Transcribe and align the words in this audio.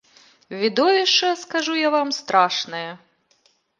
Відовішча, 0.61 1.29
скажу 1.43 1.75
я 1.81 1.89
вам, 1.97 2.11
страшнае. 2.21 2.91